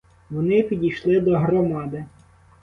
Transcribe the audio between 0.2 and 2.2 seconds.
Вони підійшли до громади.